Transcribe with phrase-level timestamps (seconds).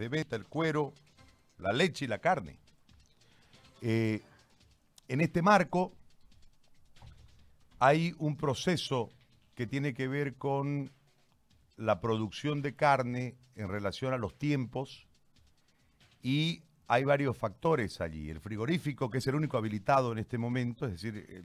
[0.00, 0.94] de venta, el cuero,
[1.58, 2.58] la leche y la carne.
[3.82, 4.22] Eh,
[5.08, 5.92] en este marco
[7.78, 9.10] hay un proceso
[9.54, 10.90] que tiene que ver con
[11.76, 15.06] la producción de carne en relación a los tiempos
[16.22, 18.30] y hay varios factores allí.
[18.30, 21.44] El frigorífico, que es el único habilitado en este momento, es decir,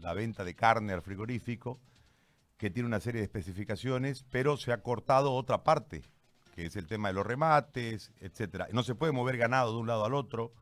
[0.00, 1.78] la venta de carne al frigorífico,
[2.58, 6.02] que tiene una serie de especificaciones, pero se ha cortado otra parte
[6.52, 8.68] que es el tema de los remates, etcétera.
[8.72, 10.52] No se puede mover ganado de un lado al otro,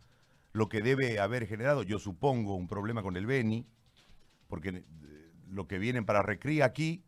[0.52, 3.66] lo que debe haber generado, yo supongo, un problema con el Beni,
[4.48, 4.84] porque eh,
[5.48, 7.02] lo que vienen para recría aquí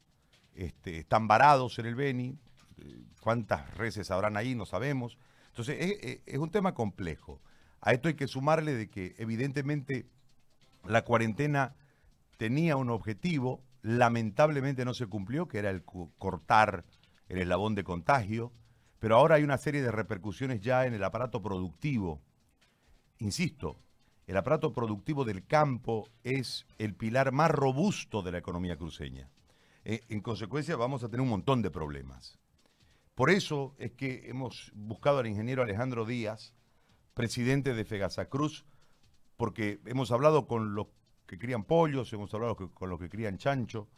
[0.54, 2.38] este, están varados en el Beni,
[2.78, 5.16] eh, cuántas reses habrán ahí, no sabemos.
[5.48, 7.40] Entonces, es, un tema complejo.
[7.80, 10.06] A esto hay que sumarle de que evidentemente
[10.84, 11.74] la cuarentena
[12.38, 16.84] tenía un objetivo, lamentablemente no se cumplió, que era el cortar
[17.28, 18.52] el eslabón de contagio,
[19.02, 22.20] pero ahora hay una serie de repercusiones ya en el aparato productivo.
[23.18, 23.76] Insisto,
[24.28, 29.28] el aparato productivo del campo es el pilar más robusto de la economía cruceña.
[29.84, 32.38] Eh, en consecuencia, vamos a tener un montón de problemas.
[33.16, 36.54] Por eso es que hemos buscado al ingeniero Alejandro Díaz,
[37.12, 38.66] presidente de Fegasa Cruz,
[39.36, 40.86] porque hemos hablado con los
[41.26, 43.88] que crían pollos, hemos hablado con los que crían chancho,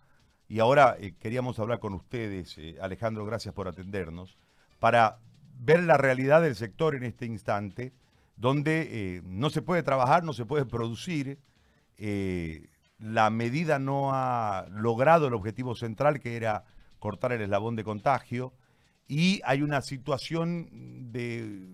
[0.49, 2.57] y ahora eh, queríamos hablar con ustedes.
[2.57, 4.39] Eh, Alejandro, gracias por atendernos
[4.85, 5.19] para
[5.61, 7.95] ver la realidad del sector en este instante,
[8.37, 11.41] donde eh, no se puede trabajar, no se puede producir,
[11.97, 12.69] eh,
[12.99, 16.67] la medida no ha logrado el objetivo central que era
[16.99, 18.53] cortar el eslabón de contagio
[19.09, 20.69] y hay una situación
[21.11, 21.67] de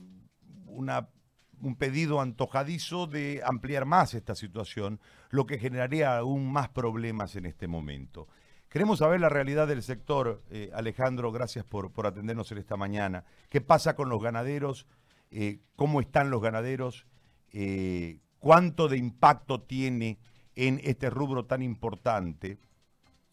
[0.69, 5.00] un pedido antojadizo de ampliar más esta situación,
[5.31, 8.28] lo que generaría aún más problemas en este momento.
[8.70, 10.42] Queremos saber la realidad del sector.
[10.48, 13.24] Eh, Alejandro, gracias por, por atendernos en esta mañana.
[13.48, 14.86] ¿Qué pasa con los ganaderos?
[15.32, 17.04] Eh, ¿Cómo están los ganaderos?
[17.52, 20.18] Eh, ¿Cuánto de impacto tiene
[20.54, 22.58] en este rubro tan importante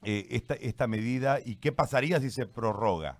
[0.01, 1.39] esta, esta medida?
[1.45, 3.19] ¿Y qué pasaría si se prorroga?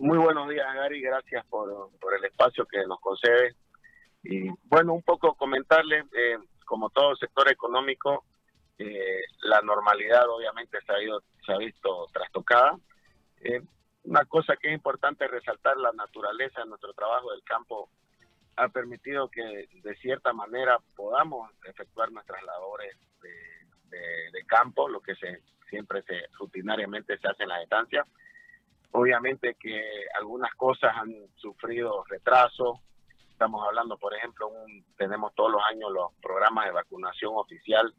[0.00, 1.00] muy buenos días, Gary.
[1.00, 3.54] Gracias por, por, el espacio que nos concede.
[4.22, 6.04] Y bueno, un poco comentarle,
[6.64, 8.24] como todo sector económico,
[8.78, 12.76] eh, la normalidad obviamente se ha, ido, se ha visto trastocada.
[13.40, 13.62] Eh,
[14.04, 17.90] una cosa que es importante resaltar, la naturaleza de nuestro trabajo del campo
[18.56, 25.42] ha permitido que de cierta manera podamos efectuar nuestras labores de, campo, lo que se
[25.68, 28.06] siempre se rutinariamente se hace en la estancia.
[28.92, 29.82] Obviamente que
[30.16, 32.80] algunas cosas han sufrido retraso.
[33.32, 37.92] Estamos hablando, por ejemplo, un, tenemos todos los años los programas de vacunación oficial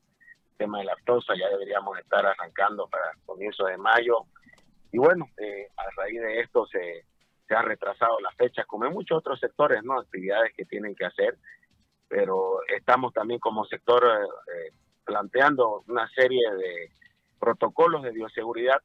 [0.57, 4.25] tema de lactosa, ya deberíamos estar arrancando para comienzo de mayo.
[4.91, 7.05] Y bueno, eh, a raíz de esto se,
[7.47, 9.99] se ha retrasado la fecha, como en muchos otros sectores, ¿no?
[9.99, 11.37] Actividades que tienen que hacer,
[12.07, 14.71] pero estamos también como sector eh,
[15.05, 16.91] planteando una serie de
[17.39, 18.81] protocolos de bioseguridad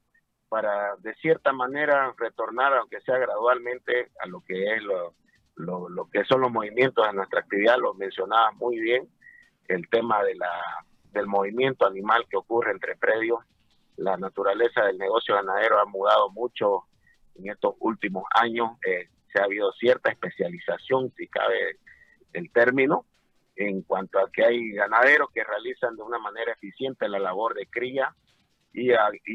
[0.48, 5.14] para de cierta manera retornar, aunque sea gradualmente, a lo que es lo,
[5.56, 9.08] lo, lo que son los movimientos de nuestra actividad, lo mencionaba muy bien,
[9.68, 10.50] el tema de la
[11.12, 13.40] del movimiento animal que ocurre entre predios.
[13.96, 16.84] La naturaleza del negocio ganadero ha mudado mucho
[17.36, 18.70] en estos últimos años.
[18.86, 21.78] Eh, se ha habido cierta especialización, si cabe
[22.32, 23.06] el término,
[23.56, 27.66] en cuanto a que hay ganaderos que realizan de una manera eficiente la labor de
[27.66, 28.14] cría
[28.72, 28.90] y,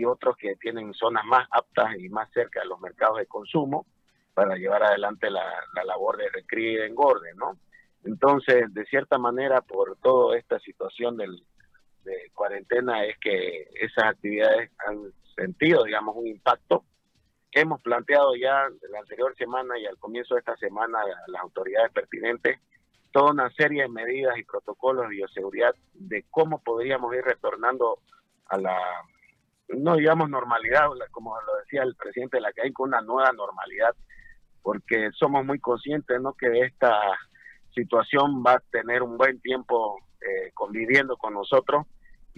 [0.05, 3.85] otros que tienen zonas más aptas y más cerca de los mercados de consumo
[4.33, 5.43] para llevar adelante la,
[5.75, 7.59] la labor de recría y de engorde, ¿no?
[8.03, 11.43] Entonces, de cierta manera, por toda esta situación del,
[12.07, 16.83] de cuarentena es que esas actividades han sentido, digamos, un impacto.
[17.51, 21.91] Hemos planteado ya la anterior semana y al comienzo de esta semana a las autoridades
[21.91, 22.59] pertinentes
[23.11, 27.99] toda una serie de medidas y protocolos de bioseguridad de cómo podríamos ir retornando
[28.47, 28.77] a la,
[29.69, 33.95] no digamos normalidad, como lo decía el presidente de la CAI, con una nueva normalidad,
[34.61, 36.33] porque somos muy conscientes ¿no?
[36.33, 36.99] que esta
[37.73, 41.85] situación va a tener un buen tiempo eh, conviviendo con nosotros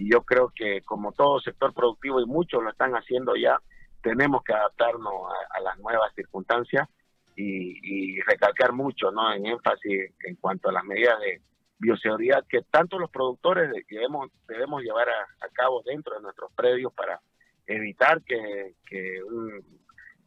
[0.00, 3.60] y yo creo que como todo sector productivo y muchos lo están haciendo ya,
[4.02, 5.12] tenemos que adaptarnos
[5.50, 6.88] a, las nuevas circunstancias
[7.36, 9.32] y, recalcar mucho ¿no?
[9.32, 11.42] en énfasis en cuanto a las medidas de
[11.78, 17.20] bioseguridad que tanto los productores debemos, debemos llevar a, cabo dentro de nuestros predios para
[17.66, 19.20] evitar que, que,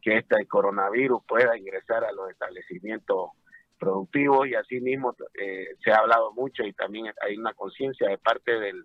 [0.00, 3.30] que este coronavirus pueda ingresar a los establecimientos
[3.78, 8.52] productivos y asimismo eh, se ha hablado mucho y también hay una conciencia de parte
[8.60, 8.84] del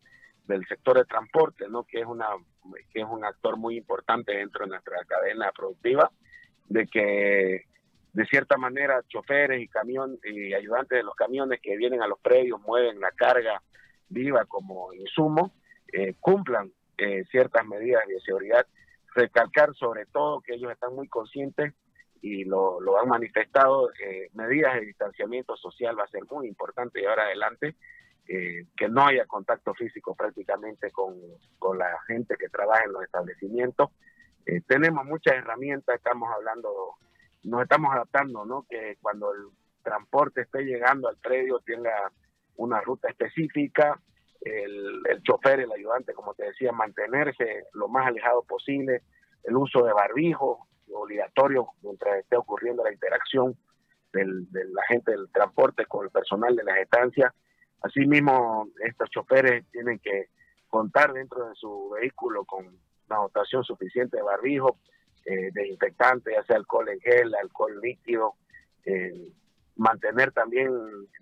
[0.50, 1.84] del sector de transporte, ¿no?
[1.84, 2.28] que es una
[2.92, 6.12] que es un actor muy importante dentro de nuestra cadena productiva,
[6.68, 7.66] de que
[8.13, 12.19] de cierta manera choferes y camión y ayudantes de los camiones que vienen a los
[12.19, 13.62] predios mueven la carga
[14.10, 15.54] viva como insumo
[15.94, 18.66] eh, cumplan eh, ciertas medidas de seguridad
[19.13, 21.75] recalcar sobre todo que ellos están muy conscientes
[22.22, 27.00] y lo, lo han manifestado eh, medidas de distanciamiento social va a ser muy importante
[27.00, 27.75] llevar adelante
[28.30, 31.16] que no haya contacto físico prácticamente con,
[31.58, 33.90] con la gente que trabaja en los establecimientos
[34.68, 37.00] tenemos muchas herramientas estamos hablando
[37.44, 38.66] nos estamos adaptando, ¿no?
[38.70, 39.48] Que cuando el
[39.84, 42.12] transporte esté llegando al predio tenga
[42.58, 44.00] una ruta específica,
[44.42, 49.04] el, el chofer, el ayudante, como te decía, mantenerse lo más alejado posible,
[49.44, 53.56] el uso de barbijo obligatorio mientras esté ocurriendo la interacción
[54.12, 57.34] del, de la gente del transporte con el personal de las estancias.
[57.81, 60.28] Asimismo, estos choferes tienen que
[60.70, 64.78] contar dentro de su vehículo con una dotación suficiente de barbijo,
[65.26, 68.36] eh, desinfectante, ya sea alcohol en gel, alcohol líquido,
[68.86, 69.31] eh,
[69.76, 70.70] mantener también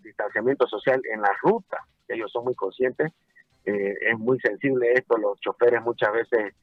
[0.02, 1.78] distanciamiento social en la ruta,
[2.08, 3.12] ellos son muy conscientes,
[3.66, 6.56] eh, es muy sensible esto, los choferes muchas veces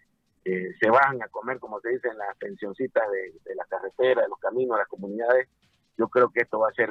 [0.44, 4.23] eh, se bajan a comer, como se dice, en las pensioncitas de, de la carretera,
[4.23, 5.49] de los caminos, de las comunidades,
[5.96, 6.91] yo creo que esto va a ser,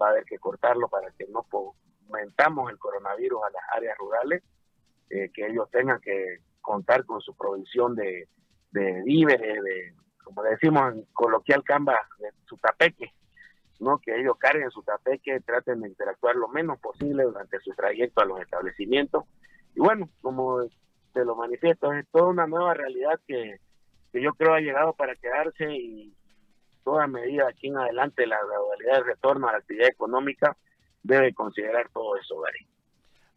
[0.00, 1.46] va a haber que cortarlo para que no
[2.08, 4.42] aumentamos el coronavirus a las áreas rurales,
[5.08, 8.28] que ellos tengan que contar con su provisión de,
[8.72, 9.94] de víveres, de,
[10.24, 13.12] como decimos en coloquial camba, de su tapeque,
[13.80, 13.98] ¿no?
[13.98, 18.24] que ellos carguen su tapeque, traten de interactuar lo menos posible durante su trayecto a
[18.24, 19.24] los establecimientos.
[19.74, 20.66] Y bueno, como
[21.12, 23.60] te lo manifiesto, es toda una nueva realidad que,
[24.12, 26.14] que yo creo ha llegado para quedarse y
[26.86, 30.56] toda medida aquí en adelante la gradualidad de retorno a la actividad económica
[31.02, 32.64] debe considerar todo eso, Gary.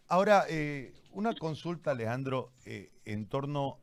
[0.08, 3.80] Ahora, eh, una consulta, Alejandro, eh, en torno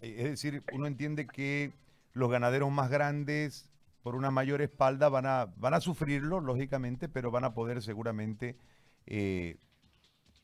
[0.00, 1.72] eh, es decir, uno entiende que
[2.12, 3.70] los ganaderos más grandes,
[4.02, 8.56] por una mayor espalda, van a, van a sufrirlo, lógicamente, pero van a poder seguramente
[9.06, 9.56] eh,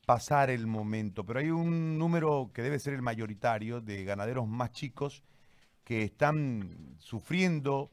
[0.05, 1.25] pasar el momento.
[1.25, 5.23] Pero hay un número que debe ser el mayoritario de ganaderos más chicos
[5.85, 7.91] que están sufriendo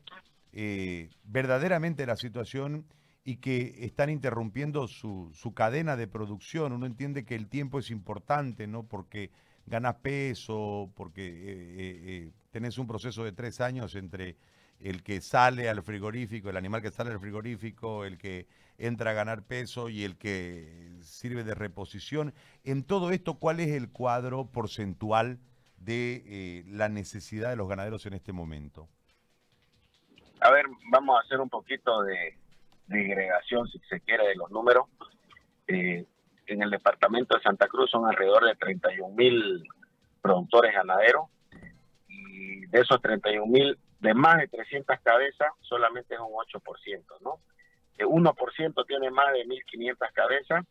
[0.52, 2.87] eh, verdaderamente la situación
[3.25, 6.72] y que están interrumpiendo su, su cadena de producción.
[6.72, 8.82] Uno entiende que el tiempo es importante, ¿no?
[8.84, 9.31] Porque
[9.66, 14.37] ganas peso, porque eh, eh, eh, tenés un proceso de tres años entre
[14.81, 18.48] el que sale al frigorífico, el animal que sale al frigorífico, el que
[18.78, 22.34] entra a ganar peso y el que sirve de reposición.
[22.64, 25.38] En todo esto, ¿cuál es el cuadro porcentual
[25.76, 28.88] de la necesidad de los ganaderos en este momento?
[30.43, 32.37] A ver, vamos a hacer un poquito de,
[32.87, 34.87] digregación, si se quiere, de los números
[36.47, 39.62] en el departamento de Santa Cruz son alrededor de 31 mil
[40.21, 41.29] productores ganaderos
[42.09, 47.41] y de esos 31 mil, de más de 300 cabezas, solamente es un 8%, ¿no?
[47.97, 50.65] El 1% tiene más de 1.500 cabezas,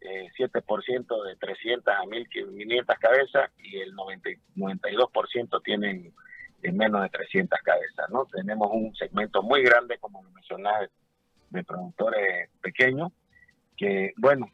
[0.00, 6.14] eh, 7% de 300 a 1.500 cabezas y el 90, 92% tienen
[6.72, 8.26] menos de 300 cabezas, ¿no?
[8.26, 10.86] Tenemos un segmento muy grande, como mencionaba,
[11.50, 13.12] de productores pequeños,
[13.76, 14.46] que, bueno,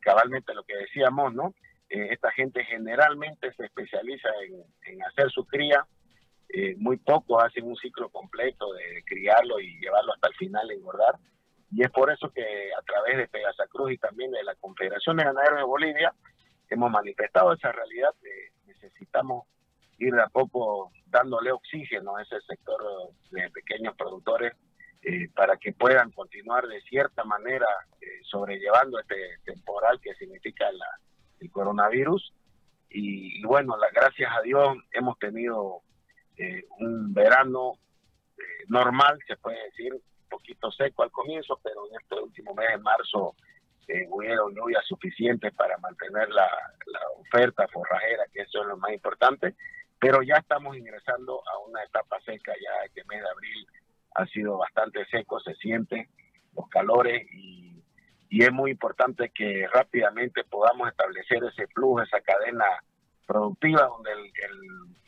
[0.00, 1.54] cabalmente lo que decíamos, ¿no?
[1.88, 4.28] Eh, esta gente generalmente se especializa
[4.86, 5.86] en, hacer su cría,
[6.50, 11.16] eh, muy pocos hacen un ciclo completo de criarlo y llevarlo hasta el final, engordar.
[11.70, 15.16] Y es por eso que a través de Pegasa Cruz y también de la Confederación
[15.16, 16.14] de Ganaderos de Bolivia
[16.70, 19.46] hemos manifestado esa realidad que necesitamos
[19.98, 22.80] ir de a poco dándole oxígeno a ese sector
[23.30, 24.54] de pequeños productores
[25.02, 27.66] eh, para que puedan continuar de cierta manera
[28.00, 30.86] eh, sobrellevando este temporal que significa la,
[31.40, 32.34] el coronavirus.
[32.90, 35.82] Y, bueno, gracias a Dios hemos tenido
[36.36, 37.74] eh, un verano
[38.68, 42.78] normal, se puede decir, un poquito seco al comienzo, pero en este último mes de
[42.78, 43.34] marzo
[44.10, 46.46] hubieron lluvias suficientes para mantener la
[47.16, 49.54] oferta forrajera, que eso es lo más importante,
[50.00, 53.66] pero ya estamos ingresando a una etapa seca ya este mes de abril
[54.14, 56.08] ha sido bastante seco, se siente
[56.56, 57.66] los calores y,
[58.30, 62.64] es muy importante que rápidamente podamos establecer ese flujo, esa cadena
[63.26, 64.30] productiva donde el,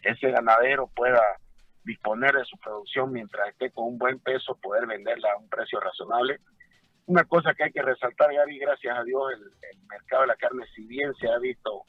[0.02, 1.22] ese ganadero pueda
[1.84, 5.80] disponer de su producción mientras esté con un buen peso, poder venderla a un precio
[5.80, 6.40] razonable.
[7.06, 10.64] Una cosa que hay que resaltar, Gary, gracias a Dios, el, mercado de la carne,
[10.74, 11.84] si bien se ha visto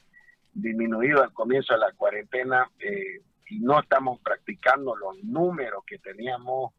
[0.52, 6.72] disminuido al comienzo de la cuarentena eh, y no estamos practicando los números que teníamos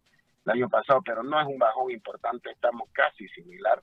[0.45, 3.81] el año pasado, pero no es un bajón importante, estamos casi similar.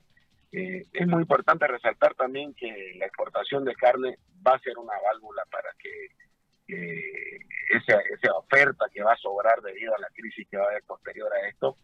[0.51, 4.93] Eh, es muy importante resaltar también que la exportación de carne va a ser una
[5.11, 6.07] válvula para que
[7.69, 10.83] esa, esa, oferta que va a sobrar debido a la crisis que va a haber
[10.83, 11.77] posterior a esto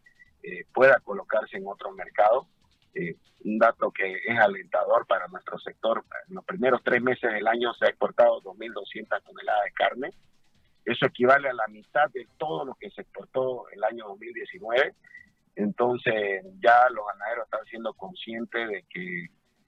[0.44, 2.48] eh, pueda colocarse en otro mercado.
[2.98, 6.04] Eh, un dato que es alentador para nuestro sector.
[6.28, 10.10] En los primeros tres meses del año se ha exportado 2.200 toneladas de carne.
[10.84, 14.96] Eso equivale a la mitad de todo lo que se exportó el año 2019.
[15.56, 19.26] Entonces ya los ganaderos están siendo conscientes de que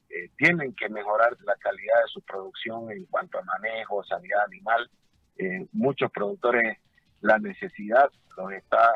[0.09, 4.89] eh, tienen que mejorar la calidad de su producción en cuanto a manejo, sanidad animal.
[5.37, 6.79] Eh, muchos productores
[7.21, 8.91] la necesidad los está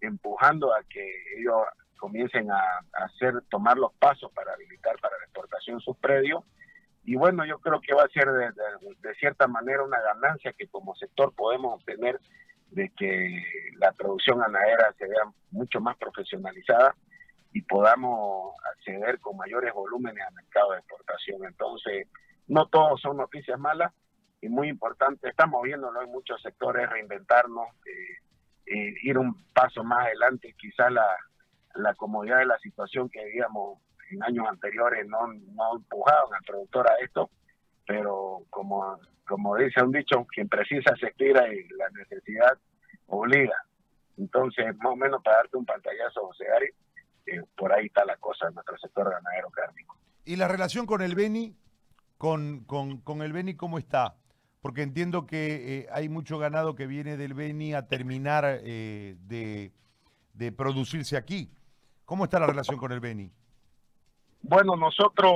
[0.00, 1.04] empujando a que
[1.38, 1.62] ellos
[1.98, 2.62] comiencen a,
[3.04, 6.42] hacer tomar los pasos para habilitar para la exportación sus predios
[7.04, 8.50] y bueno yo creo que va a ser de,
[9.00, 12.18] de, cierta manera una ganancia que como sector podemos obtener
[12.70, 13.42] de que
[13.76, 16.94] la producción ganadera se vea mucho más profesionalizada
[17.52, 21.44] y podamos acceder con mayores volúmenes al mercado de exportación.
[21.46, 22.06] Entonces,
[22.46, 23.92] no todos son noticias malas
[24.40, 28.18] y muy importante, estamos viéndolo en muchos sectores, reinventarnos, eh,
[28.66, 31.04] eh, ir un paso más adelante, quizá la,
[31.74, 33.78] la comodidad de la situación que vivíamos
[34.10, 37.30] en años anteriores no, no empujaban al productor a esto,
[37.86, 42.58] pero como, como dice un dicho, quien precisa se tira y la necesidad
[43.06, 43.56] obliga.
[44.16, 46.72] Entonces, más o menos para darte un pantallazo, José Ari,
[47.56, 49.96] por ahí está la cosa en nuestro sector ganadero cárnico.
[50.24, 51.56] ¿Y la relación con el Beni?
[52.16, 54.16] Con, con, el Beni, ¿cómo está?
[54.60, 59.72] Porque entiendo que eh, hay mucho ganado que viene del Beni a terminar eh, de,
[60.34, 61.52] de, producirse aquí.
[62.08, 63.30] ¿Cómo está la relación con el Beni?
[64.40, 65.34] Bueno, nosotros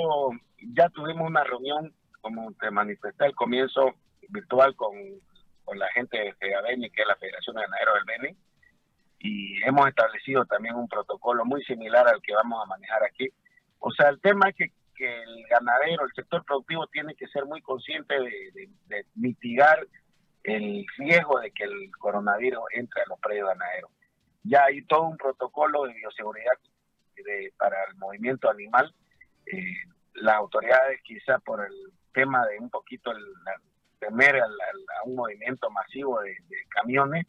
[0.75, 3.93] ya tuvimos una reunión, como te manifesté al comienzo,
[4.31, 4.93] virtual con,
[5.65, 8.37] con la gente de FEABENI, que es la Federación de Ganaderos del Beni
[9.23, 13.29] y hemos establecido también un protocolo muy similar al que vamos a manejar aquí.
[13.79, 17.61] O sea, el tema es que, el ganadero, el sector productivo tiene que ser muy
[17.61, 19.85] consciente de, mitigar
[20.45, 23.91] el riesgo de que el coronavirus entre a los predios ganaderos.
[24.45, 26.53] Ya hay todo un protocolo de bioseguridad
[27.57, 28.93] para el movimiento animal.
[29.47, 29.63] Eh,
[30.15, 31.73] las autoridades quizá por el
[32.13, 33.25] tema de un poquito el,
[33.99, 34.47] temer a,
[35.05, 36.37] un movimiento masivo de
[36.69, 37.27] camiones,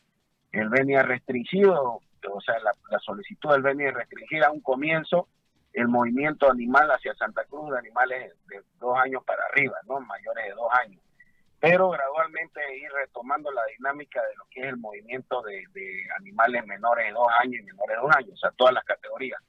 [0.51, 2.00] el Beni ha restringido,
[2.32, 5.27] o sea, la, solicitud del Beni es restringir a un comienzo
[5.74, 10.00] el movimiento animal hacia Santa Cruz de animales de dos años para arriba, ¿no?
[10.00, 11.01] Mayores de dos años.
[11.63, 15.63] Pero gradualmente ir retomando la dinámica de lo que es el movimiento de,
[16.20, 19.41] animales menores de dos años y menores de dos años, o sea, todas las categorías.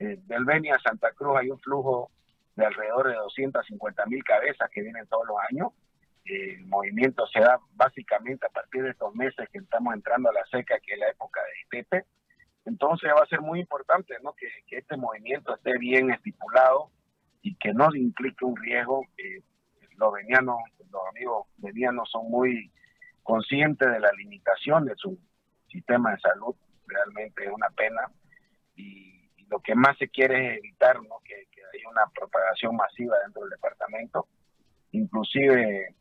[0.00, 2.10] Eh, del Beni a Santa Cruz hay un flujo
[2.56, 5.72] de alrededor de 250 mil cabezas que vienen todos los años
[6.24, 10.44] el movimiento se da básicamente a partir de estos meses que estamos entrando a la
[10.46, 12.06] seca, que es la época de estepe.
[12.64, 14.34] Entonces va a ser muy importante ¿no?
[14.34, 16.90] que, este movimiento esté bien estipulado
[17.42, 19.02] y que no implique un riesgo.
[19.96, 20.56] Los venianos,
[20.90, 22.70] los amigos venianos son muy
[23.22, 25.18] conscientes de la limitación de su
[25.68, 26.54] sistema de salud.
[26.86, 28.10] Realmente es una pena.
[28.76, 29.12] Y,
[29.48, 31.20] lo que más se quiere es evitar ¿no?
[31.24, 34.26] que, haya una propagación masiva dentro del departamento.
[34.92, 35.94] Inclusive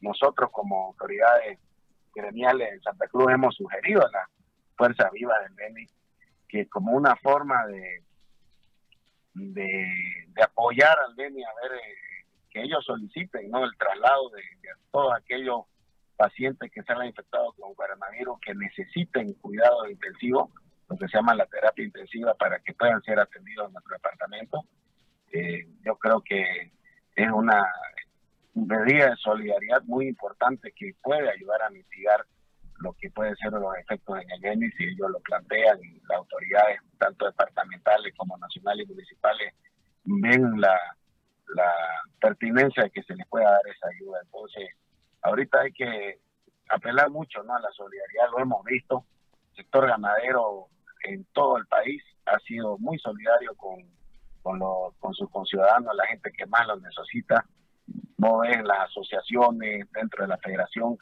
[0.00, 1.58] nosotros como autoridades
[2.14, 4.28] gremiales en Santa Cruz hemos sugerido a la
[4.76, 5.86] Fuerza Viva del Beni
[6.48, 8.04] que como una forma de,
[9.34, 11.94] de, apoyar al Beni a ver eh,
[12.52, 14.42] que ellos soliciten no el traslado de,
[14.90, 15.62] todos aquellos
[16.16, 20.52] pacientes que se han infectado con coronavirus que necesiten cuidado intensivo,
[20.88, 24.64] lo que se llama la terapia intensiva para que puedan ser atendidos en nuestro departamento.
[25.32, 26.70] Eh, yo creo que
[27.16, 27.66] es una
[28.54, 32.26] medida de solidaridad muy importante que puede ayudar a mitigar
[32.80, 35.78] lo que pueden ser los efectos en el GENI si ellos lo plantean
[36.08, 39.54] las autoridades, tanto departamentales como nacionales y municipales,
[40.04, 40.78] ven la,
[41.54, 41.72] la
[42.20, 44.18] pertinencia de que se les pueda dar esa ayuda.
[44.22, 44.68] Entonces,
[45.22, 46.20] ahorita hay que
[46.68, 47.54] apelar mucho ¿no?
[47.54, 49.04] a la solidaridad, lo hemos visto,
[49.50, 50.68] el sector ganadero
[51.04, 53.82] en todo el país ha sido muy solidario con,
[54.42, 57.44] con, los, con sus conciudadanos, la gente que más los necesita
[58.22, 60.96] no en las asociaciones, dentro de la federación,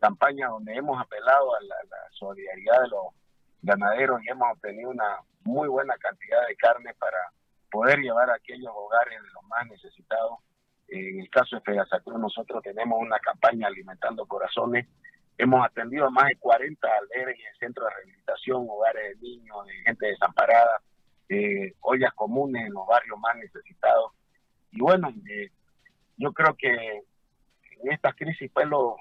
[0.00, 1.76] campañas donde hemos apelado a la,
[2.10, 3.06] solidaridad de los
[3.62, 7.18] ganaderos y hemos obtenido una muy buena cantidad de carne para
[7.74, 10.38] poder llevar a aquellos hogares de los más necesitados.
[10.86, 14.86] En el caso de Fegasacruz, nosotros tenemos una campaña alimentando corazones.
[15.36, 20.06] Hemos atendido a más de 40 albergues, centros de rehabilitación, hogares de niños, de gente
[20.06, 20.80] desamparada,
[21.28, 24.12] eh, ollas comunes en los barrios más necesitados.
[24.70, 25.50] Y bueno, eh,
[26.16, 28.94] yo creo que en esta crisis pues lo,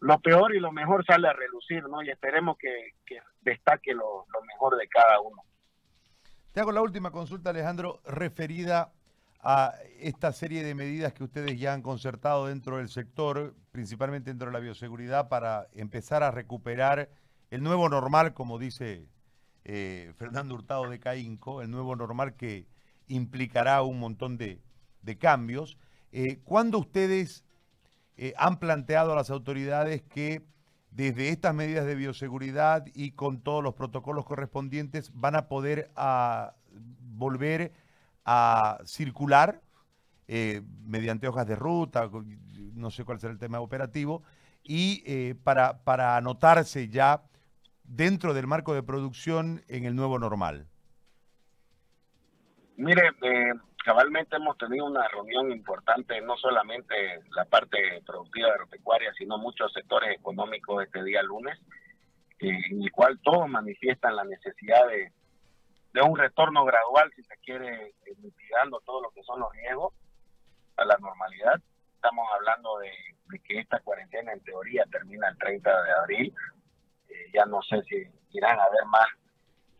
[0.00, 2.02] lo peor y lo mejor sale a relucir, ¿no?
[2.02, 2.92] Y esperemos que,
[3.42, 5.42] destaque lo, mejor de cada uno.
[6.56, 8.90] Te hago la última consulta, Alejandro, referida
[9.42, 14.46] a esta serie de medidas que ustedes ya han concertado dentro del sector, principalmente dentro
[14.46, 17.10] de la bioseguridad, para empezar a recuperar
[17.50, 19.06] el nuevo normal, como dice
[19.64, 22.66] eh, Fernando Hurtado de Caínco, el nuevo normal que
[23.06, 24.62] implicará un montón de,
[25.18, 25.76] cambios.
[26.10, 27.44] Eh, ¿Cuándo ustedes
[28.16, 30.42] eh, han planteado a las autoridades que
[30.96, 36.54] desde estas medidas de bioseguridad y con todos los protocolos correspondientes van a poder a,
[37.14, 37.72] volver
[38.24, 39.60] a circular
[40.26, 42.10] mediante hojas de ruta,
[42.74, 44.24] no sé cuál será el tema operativo,
[44.64, 47.22] y para, para anotarse ya
[47.84, 50.66] dentro del marco de producción en el nuevo normal?
[52.76, 53.52] Mire, eh,
[53.86, 60.18] cabalmente hemos tenido una reunión importante, no solamente la parte productiva agropecuaria, sino muchos sectores
[60.18, 61.56] económicos este día lunes,
[62.40, 65.12] eh, en el cual todos manifiestan la necesidad de,
[65.92, 69.94] de un retorno gradual, si se quiere, eh, mitigando todo lo que son los riesgos
[70.78, 71.62] a la normalidad.
[71.94, 72.90] Estamos hablando de,
[73.28, 76.34] de que esta cuarentena en teoría termina el 30 de abril,
[77.32, 79.06] ya no sé si irán a haber más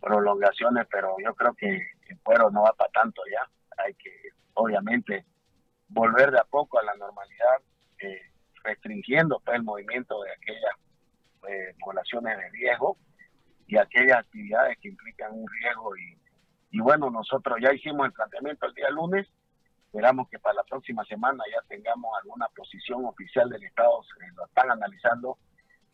[0.00, 3.50] prolongaciones, pero yo creo que el pueblo no va para tanto ya.
[3.76, 4.10] Hay que,
[4.54, 5.24] obviamente,
[5.88, 7.56] volver de a poco a la normalidad,
[7.98, 8.20] eh,
[8.64, 10.74] restringiendo pues, el movimiento de aquellas
[11.48, 12.96] eh, poblaciones de riesgo
[13.66, 15.96] y aquellas actividades que implican un riesgo.
[15.96, 16.18] Y,
[16.70, 19.28] y bueno, nosotros ya hicimos el planteamiento el día lunes.
[19.86, 24.44] Esperamos que para la próxima semana ya tengamos alguna posición oficial del Estado, se lo
[24.44, 25.38] están analizando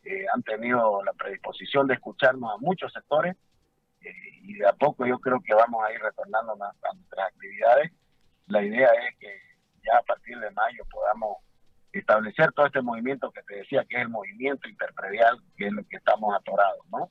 [0.04, 3.38] eh, han tenido la predisposición de escucharnos a muchos sectores eh,
[4.42, 7.92] y de a poco yo creo que vamos a ir retornando a, nuestras actividades.
[8.46, 9.28] La idea es que
[9.84, 11.38] ya a partir de mayo podamos
[11.92, 15.84] establecer todo este movimiento que te decía que es el movimiento interpredial, que es lo
[15.84, 17.10] que estamos atorados, ¿no?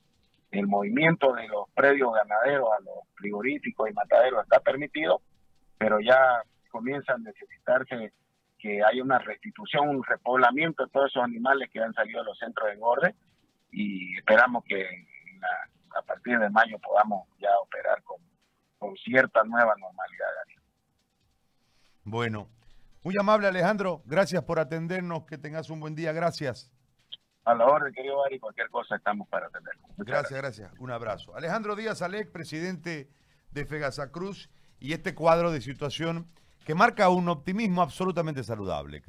[0.50, 5.22] El movimiento de los predios ganaderos a los frigoríficos y mataderos está permitido,
[5.78, 8.12] pero ya comienza a necesitarse
[8.58, 12.38] que haya una restitución, un repoblamiento de todos esos animales que han salido de los
[12.38, 13.14] centros de engorde
[13.70, 14.86] y esperamos que
[15.96, 18.18] a partir de mayo podamos ya operar con,
[18.78, 20.26] con cierta nueva normalidad.
[22.04, 22.48] Bueno,
[23.02, 26.70] muy amable Alejandro, gracias por atendernos, que tengas un buen día, gracias.
[27.44, 29.74] A la orden, querido Ari, cualquier cosa estamos para atender.
[29.96, 31.34] Gracias, gracias, un abrazo.
[31.34, 33.08] Alejandro Díaz Alec, presidente
[33.50, 36.26] de Fegasa Cruz, y este cuadro de situación
[36.64, 39.00] que marca un optimismo absolutamente saludable.